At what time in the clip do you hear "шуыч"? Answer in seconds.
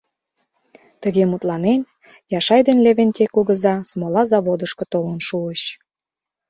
5.27-5.61